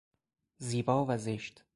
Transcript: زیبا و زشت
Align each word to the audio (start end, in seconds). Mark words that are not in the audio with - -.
زیبا 0.57 1.05
و 1.05 1.17
زشت 1.17 1.65